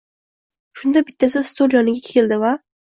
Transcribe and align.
Shunda 0.79 1.03
bittasi 1.11 1.45
stoli 1.53 1.81
yoniga 1.81 2.11
keldi 2.11 2.43
va 2.47 2.59